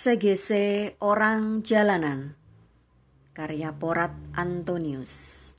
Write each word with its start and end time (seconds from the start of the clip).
CGC 0.00 0.50
Orang 1.04 1.60
Jalanan. 1.60 2.32
Karya 3.36 3.76
Porat 3.76 4.16
Antonius. 4.32 5.52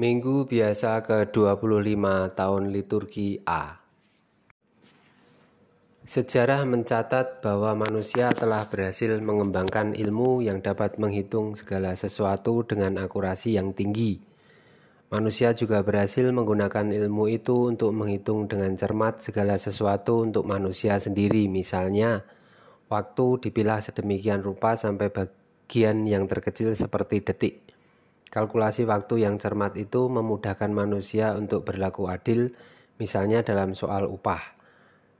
Minggu 0.00 0.48
biasa 0.48 1.04
ke-25 1.04 2.04
tahun 2.32 2.72
liturgi 2.72 3.44
A. 3.44 3.84
Sejarah 6.08 6.64
mencatat 6.64 7.44
bahwa 7.44 7.84
manusia 7.84 8.32
telah 8.32 8.64
berhasil 8.64 9.12
mengembangkan 9.20 9.92
ilmu 9.92 10.40
yang 10.40 10.64
dapat 10.64 10.96
menghitung 10.96 11.52
segala 11.52 12.00
sesuatu 12.00 12.64
dengan 12.64 12.96
akurasi 12.96 13.60
yang 13.60 13.76
tinggi. 13.76 14.35
Manusia 15.06 15.54
juga 15.54 15.86
berhasil 15.86 16.26
menggunakan 16.34 16.90
ilmu 16.90 17.30
itu 17.30 17.70
untuk 17.70 17.94
menghitung 17.94 18.50
dengan 18.50 18.74
cermat 18.74 19.22
segala 19.22 19.54
sesuatu 19.54 20.26
untuk 20.26 20.42
manusia 20.42 20.98
sendiri. 20.98 21.46
Misalnya, 21.46 22.26
waktu 22.90 23.46
dipilah 23.46 23.78
sedemikian 23.78 24.42
rupa 24.42 24.74
sampai 24.74 25.14
bagian 25.14 26.02
yang 26.10 26.26
terkecil 26.26 26.74
seperti 26.74 27.22
detik. 27.22 27.62
Kalkulasi 28.34 28.82
waktu 28.82 29.22
yang 29.22 29.38
cermat 29.38 29.78
itu 29.78 30.10
memudahkan 30.10 30.74
manusia 30.74 31.38
untuk 31.38 31.62
berlaku 31.62 32.10
adil, 32.10 32.50
misalnya 32.98 33.46
dalam 33.46 33.78
soal 33.78 34.10
upah. 34.10 34.42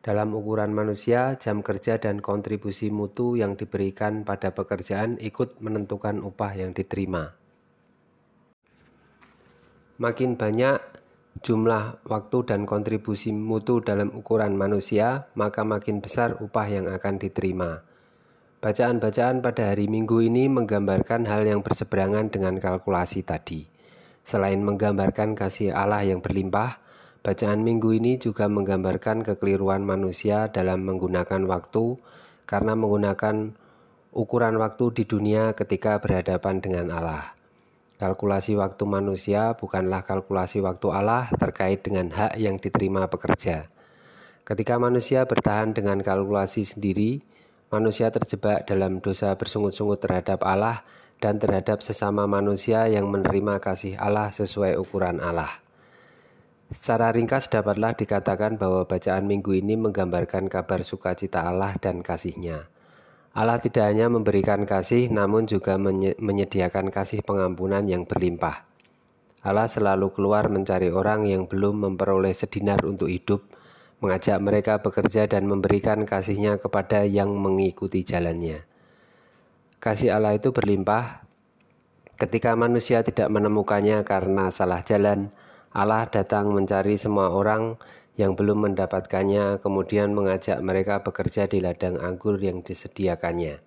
Dalam 0.03 0.35
ukuran 0.35 0.75
manusia, 0.75 1.39
jam 1.39 1.63
kerja 1.63 2.03
dan 2.03 2.19
kontribusi 2.19 2.91
mutu 2.91 3.39
yang 3.39 3.55
diberikan 3.55 4.27
pada 4.27 4.51
pekerjaan 4.51 5.15
ikut 5.23 5.63
menentukan 5.63 6.27
upah 6.27 6.59
yang 6.59 6.75
diterima. 6.75 7.46
Makin 9.97 10.37
banyak 10.37 10.79
jumlah 11.41 12.05
waktu 12.05 12.39
dan 12.45 12.65
kontribusi 12.69 13.33
mutu 13.33 13.85
dalam 13.85 14.13
ukuran 14.13 14.57
manusia, 14.57 15.29
maka 15.37 15.65
makin 15.65 16.05
besar 16.05 16.37
upah 16.41 16.69
yang 16.69 16.87
akan 16.89 17.21
diterima. 17.21 17.85
Bacaan-bacaan 18.61 19.45
pada 19.45 19.73
hari 19.73 19.87
Minggu 19.87 20.25
ini 20.25 20.49
menggambarkan 20.49 21.29
hal 21.29 21.45
yang 21.45 21.61
berseberangan 21.61 22.33
dengan 22.33 22.57
kalkulasi 22.57 23.23
tadi. 23.25 23.69
Selain 24.27 24.59
menggambarkan 24.59 25.39
kasih 25.39 25.71
Allah 25.71 26.03
yang 26.03 26.19
berlimpah, 26.19 26.87
Bacaan 27.27 27.67
minggu 27.67 27.91
ini 27.91 28.23
juga 28.23 28.47
menggambarkan 28.47 29.27
kekeliruan 29.27 29.83
manusia 29.83 30.47
dalam 30.47 30.87
menggunakan 30.87 31.43
waktu 31.51 31.99
karena 32.47 32.79
menggunakan 32.79 33.51
ukuran 34.15 34.55
waktu 34.63 34.95
di 34.95 35.11
dunia 35.11 35.51
ketika 35.59 35.99
berhadapan 35.99 36.63
dengan 36.63 36.87
Allah. 36.95 37.36
Kalkulasi 37.97 38.53
waktu 38.61 38.85
manusia 38.85 39.57
bukanlah 39.57 40.05
kalkulasi 40.05 40.61
waktu 40.61 40.93
Allah 40.93 41.33
terkait 41.33 41.81
dengan 41.81 42.13
hak 42.13 42.37
yang 42.37 42.61
diterima 42.61 43.09
pekerja. 43.09 43.73
Ketika 44.45 44.77
manusia 44.77 45.25
bertahan 45.25 45.73
dengan 45.73 46.05
kalkulasi 46.05 46.69
sendiri, 46.69 47.25
manusia 47.73 48.13
terjebak 48.13 48.69
dalam 48.69 49.01
dosa 49.01 49.33
bersungut-sungut 49.33 49.97
terhadap 49.97 50.45
Allah 50.45 50.85
dan 51.25 51.41
terhadap 51.41 51.81
sesama 51.81 52.29
manusia 52.29 52.85
yang 52.85 53.09
menerima 53.09 53.65
kasih 53.65 53.97
Allah 53.97 54.29
sesuai 54.29 54.77
ukuran 54.77 55.17
Allah. 55.25 55.65
Secara 56.69 57.17
ringkas 57.17 57.49
dapatlah 57.49 57.97
dikatakan 57.97 58.61
bahwa 58.61 58.85
bacaan 58.85 59.25
minggu 59.25 59.57
ini 59.57 59.79
menggambarkan 59.81 60.53
kabar 60.53 60.85
sukacita 60.85 61.49
Allah 61.49 61.73
dan 61.81 62.05
kasihnya. 62.05 62.69
Allah 63.37 63.61
tidak 63.61 63.93
hanya 63.93 64.09
memberikan 64.09 64.65
kasih 64.65 65.13
namun 65.13 65.45
juga 65.45 65.77
menyediakan 66.17 66.89
kasih 66.89 67.21
pengampunan 67.21 67.85
yang 67.85 68.09
berlimpah. 68.09 68.65
Allah 69.45 69.69
selalu 69.69 70.17
keluar 70.17 70.49
mencari 70.49 70.89
orang 70.89 71.29
yang 71.29 71.45
belum 71.45 71.85
memperoleh 71.85 72.33
sedinar 72.33 72.81
untuk 72.89 73.13
hidup, 73.13 73.45
mengajak 74.01 74.41
mereka 74.41 74.81
bekerja 74.81 75.29
dan 75.29 75.45
memberikan 75.45 76.09
kasihnya 76.09 76.57
kepada 76.57 77.05
yang 77.05 77.29
mengikuti 77.37 78.01
jalannya. 78.09 78.65
Kasih 79.85 80.17
Allah 80.17 80.41
itu 80.41 80.57
berlimpah 80.57 81.21
ketika 82.17 82.57
manusia 82.57 83.05
tidak 83.05 83.29
menemukannya 83.29 84.01
karena 84.09 84.49
salah 84.49 84.81
jalan, 84.81 85.29
Allah 85.77 86.09
datang 86.09 86.57
mencari 86.57 86.97
semua 86.97 87.37
orang 87.37 87.77
yang 88.17 88.33
belum 88.33 88.73
mendapatkannya, 88.73 89.61
kemudian 89.61 90.17
mengajak 90.17 90.61
mereka 90.65 91.05
bekerja 91.05 91.45
di 91.45 91.61
ladang 91.61 92.01
anggur 92.01 92.41
yang 92.41 92.65
disediakannya. 92.65 93.61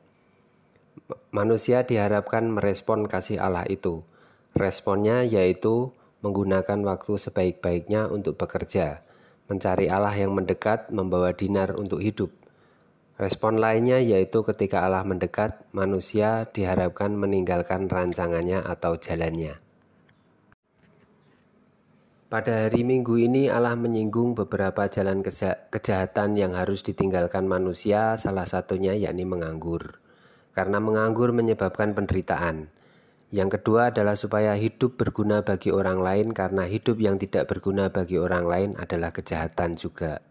Manusia 1.30 1.86
diharapkan 1.86 2.50
merespon 2.50 3.06
kasih 3.06 3.38
Allah 3.38 3.70
itu. 3.70 4.02
Responnya 4.58 5.22
yaitu 5.22 5.94
menggunakan 6.26 6.82
waktu 6.82 7.22
sebaik-baiknya 7.22 8.10
untuk 8.10 8.36
bekerja, 8.36 9.06
mencari 9.46 9.88
Allah 9.88 10.18
yang 10.18 10.34
mendekat, 10.34 10.90
membawa 10.90 11.32
dinar 11.32 11.78
untuk 11.78 12.02
hidup. 12.02 12.34
Respon 13.20 13.62
lainnya 13.62 14.02
yaitu 14.02 14.42
ketika 14.42 14.82
Allah 14.82 15.06
mendekat, 15.06 15.68
manusia 15.76 16.50
diharapkan 16.50 17.14
meninggalkan 17.14 17.86
rancangannya 17.86 18.66
atau 18.66 18.98
jalannya. 18.98 19.69
Pada 22.30 22.70
hari 22.70 22.86
Minggu 22.86 23.18
ini 23.18 23.50
Allah 23.50 23.74
menyinggung 23.74 24.38
beberapa 24.38 24.86
jalan 24.86 25.26
kejahatan 25.74 26.38
yang 26.38 26.54
harus 26.54 26.86
ditinggalkan 26.86 27.50
manusia, 27.50 28.22
salah 28.22 28.46
satunya 28.46 28.94
yakni 28.94 29.26
menganggur. 29.26 29.98
Karena 30.54 30.78
menganggur 30.78 31.34
menyebabkan 31.34 31.98
penderitaan. 31.98 32.70
Yang 33.34 33.58
kedua 33.58 33.90
adalah 33.90 34.14
supaya 34.14 34.54
hidup 34.54 35.02
berguna 35.02 35.42
bagi 35.42 35.74
orang 35.74 36.06
lain 36.06 36.30
karena 36.30 36.70
hidup 36.70 37.02
yang 37.02 37.18
tidak 37.18 37.50
berguna 37.50 37.90
bagi 37.90 38.22
orang 38.22 38.46
lain 38.46 38.70
adalah 38.78 39.10
kejahatan 39.10 39.74
juga. 39.74 40.22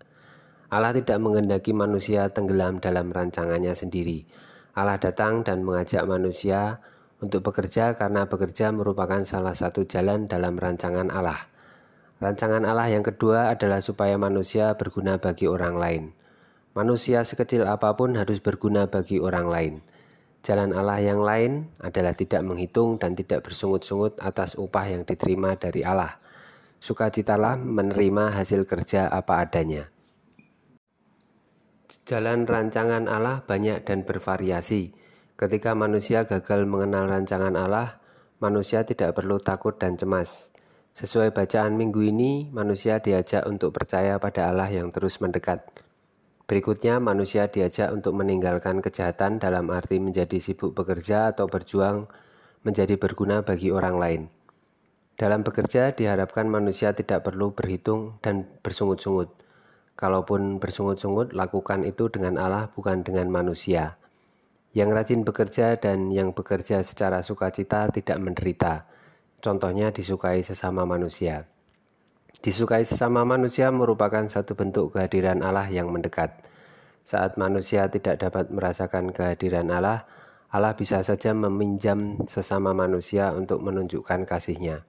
Allah 0.71 0.95
tidak 0.95 1.19
mengendaki 1.19 1.75
manusia 1.75 2.31
tenggelam 2.31 2.79
dalam 2.79 3.11
rancangannya 3.11 3.75
sendiri. 3.75 4.23
Allah 4.79 5.03
datang 5.03 5.43
dan 5.43 5.67
mengajak 5.67 6.07
manusia 6.07 6.79
untuk 7.19 7.43
bekerja 7.43 7.99
karena 7.99 8.31
bekerja 8.31 8.71
merupakan 8.71 9.27
salah 9.27 9.59
satu 9.59 9.83
jalan 9.83 10.31
dalam 10.31 10.55
rancangan 10.55 11.11
Allah. 11.11 11.58
Rancangan 12.19 12.67
Allah 12.67 12.91
yang 12.91 13.07
kedua 13.07 13.55
adalah 13.55 13.79
supaya 13.79 14.19
manusia 14.19 14.75
berguna 14.75 15.23
bagi 15.23 15.47
orang 15.47 15.79
lain. 15.79 16.05
Manusia 16.75 17.23
sekecil 17.23 17.63
apa 17.63 17.95
pun 17.95 18.19
harus 18.19 18.43
berguna 18.43 18.91
bagi 18.91 19.23
orang 19.23 19.47
lain. 19.47 19.75
Jalan 20.43 20.75
Allah 20.75 20.99
yang 20.99 21.23
lain 21.23 21.71
adalah 21.79 22.15
tidak 22.19 22.43
menghitung 22.43 22.99
dan 22.99 23.15
tidak 23.15 23.47
bersungut-sungut 23.47 24.19
atas 24.19 24.59
upah 24.59 24.87
yang 24.91 25.07
diterima 25.07 25.55
dari 25.55 25.87
Allah. 25.87 26.19
Sukacitalah 26.83 27.55
menerima 27.55 28.35
hasil 28.35 28.67
kerja 28.67 29.07
apa 29.11 29.43
adanya. 29.43 29.87
Jalan 32.03 32.51
rancangan 32.51 33.07
Allah 33.07 33.47
banyak 33.47 33.87
dan 33.87 34.03
bervariasi. 34.03 34.91
Ketika 35.39 35.79
manusia 35.79 36.27
gagal 36.27 36.67
mengenal 36.67 37.07
rancangan 37.07 37.55
Allah, 37.55 38.03
manusia 38.43 38.83
tidak 38.83 39.15
perlu 39.15 39.39
takut 39.39 39.79
dan 39.79 39.95
cemas. 39.95 40.51
Sesuai 40.99 41.31
bacaan 41.31 41.79
minggu 41.79 42.11
ini, 42.11 42.51
manusia 42.51 42.99
diajak 42.99 43.47
untuk 43.47 43.71
percaya 43.71 44.19
pada 44.19 44.51
Allah 44.51 44.67
yang 44.67 44.91
terus 44.91 45.23
mendekat. 45.23 45.63
Berikutnya, 46.51 46.99
manusia 46.99 47.47
diajak 47.47 47.95
untuk 47.95 48.19
meninggalkan 48.19 48.83
kejahatan 48.83 49.39
dalam 49.39 49.71
arti 49.71 50.03
menjadi 50.03 50.43
sibuk 50.43 50.75
bekerja 50.75 51.31
atau 51.31 51.47
berjuang 51.47 52.11
menjadi 52.67 52.99
berguna 52.99 53.47
bagi 53.47 53.71
orang 53.71 53.95
lain. 53.95 54.23
Dalam 55.15 55.47
bekerja, 55.47 55.95
diharapkan 55.95 56.51
manusia 56.51 56.91
tidak 56.91 57.23
perlu 57.23 57.55
berhitung 57.55 58.19
dan 58.19 58.51
bersungut-sungut. 58.59 59.31
Kalaupun 59.95 60.59
bersungut-sungut, 60.59 61.31
lakukan 61.31 61.87
itu 61.87 62.11
dengan 62.11 62.43
Allah, 62.43 62.75
bukan 62.75 63.07
dengan 63.07 63.31
manusia. 63.31 64.03
Yang 64.75 64.91
rajin 64.99 65.21
bekerja 65.23 65.79
dan 65.79 66.11
yang 66.11 66.35
bekerja 66.35 66.83
secara 66.83 67.23
sukacita 67.23 67.87
tidak 67.87 68.19
menderita 68.19 68.98
Contohnya 69.39 69.95
disukai 69.95 70.43
sesama 70.43 70.83
manusia. 70.83 71.47
Disukai 72.43 72.83
sesama 72.83 73.23
manusia 73.23 73.71
merupakan 73.71 74.23
satu 74.27 74.59
bentuk 74.59 74.95
kehadiran 74.95 75.43
Allah 75.43 75.67
yang 75.71 75.91
mendekat. 75.91 76.35
Saat 77.07 77.41
manusia 77.41 77.87
tidak 77.87 78.21
dapat 78.21 78.51
merasakan 78.51 79.15
kehadiran 79.15 79.71
Allah, 79.71 80.05
Allah 80.49 80.73
bisa 80.75 81.01
saja 81.05 81.37
meminjam 81.37 82.25
sesama 82.27 82.73
manusia 82.73 83.31
untuk 83.37 83.61
menunjukkan 83.61 84.27
kasihnya. 84.27 84.85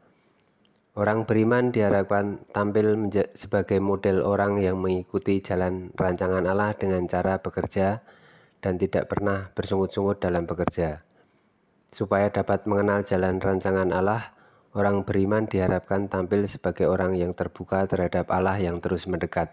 Orang 0.98 1.24
beriman 1.24 1.72
diharapkan 1.72 2.44
tampil 2.52 3.07
sebagai 3.38 3.78
model 3.80 4.25
orang 4.25 4.60
yang 4.60 4.81
mengikuti 4.81 5.40
jalan 5.40 5.94
rancangan 5.95 6.44
Allah 6.44 6.75
dengan 6.75 7.07
cara 7.07 7.40
bekerja 7.40 8.04
dan 8.60 8.75
tidak 8.75 9.07
pernah 9.07 9.48
bersungut-sungut 9.56 10.19
dalam 10.19 10.44
bekerja. 10.44 11.06
Supaya 11.88 12.28
dapat 12.28 12.68
mengenal 12.68 13.07
jalan 13.07 13.40
rancangan 13.40 13.95
Allah, 13.95 14.36
Orang 14.69 15.01
beriman 15.01 15.50
diharapkan 15.50 16.06
tampil 16.06 16.45
sebagai 16.45 16.86
orang 16.86 17.18
yang 17.18 17.33
terbuka 17.33 17.89
terhadap 17.89 18.30
Allah 18.30 18.62
yang 18.62 18.77
terus 18.77 19.10
mendekat, 19.10 19.50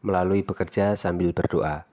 melalui 0.00 0.40
bekerja 0.40 0.96
sambil 0.96 1.36
berdoa. 1.36 1.84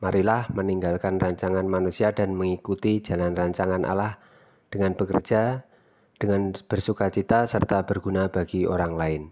Marilah 0.00 0.48
meninggalkan 0.56 1.20
rancangan 1.20 1.68
manusia 1.68 2.16
dan 2.16 2.32
mengikuti 2.32 3.04
jalan 3.04 3.36
rancangan 3.36 3.84
Allah 3.84 4.16
dengan 4.72 4.96
bekerja, 4.96 5.68
dengan 6.16 6.56
bersuka 6.64 7.12
cita, 7.12 7.44
serta 7.44 7.84
berguna 7.84 8.32
bagi 8.32 8.64
orang 8.64 8.96
lain. 8.96 9.22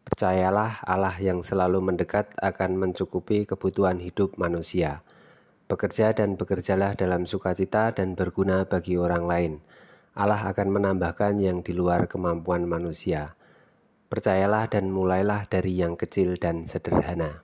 Percayalah 0.00 0.82
Allah 0.88 1.14
yang 1.20 1.44
selalu 1.44 1.84
mendekat 1.84 2.32
akan 2.40 2.80
mencukupi 2.80 3.44
kebutuhan 3.44 4.00
hidup 4.00 4.40
manusia. 4.40 5.04
Bekerja 5.70 6.16
dan 6.16 6.34
bekerjalah 6.34 6.98
dalam 6.98 7.28
sukacita 7.28 7.94
dan 7.94 8.18
berguna 8.18 8.66
bagi 8.66 8.98
orang 8.98 9.24
lain. 9.28 9.52
Allah 10.20 10.52
akan 10.52 10.68
menambahkan 10.68 11.40
yang 11.40 11.64
di 11.64 11.72
luar 11.72 12.04
kemampuan 12.04 12.68
manusia. 12.68 13.40
Percayalah 14.12 14.68
dan 14.68 14.92
mulailah 14.92 15.48
dari 15.48 15.80
yang 15.80 15.96
kecil 15.96 16.36
dan 16.36 16.68
sederhana. 16.68 17.40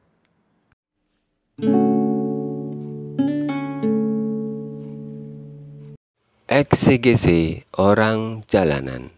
Eksegese 6.44 7.64
Orang 7.80 8.44
Jalanan 8.44 9.08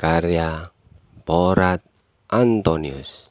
Karya 0.00 0.72
Porat 1.28 1.84
Antonius 2.32 3.28